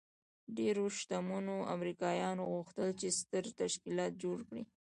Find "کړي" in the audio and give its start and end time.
4.49-4.63